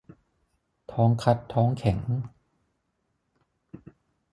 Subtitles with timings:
[0.91, 1.99] ท้องคัดท้องแข็ง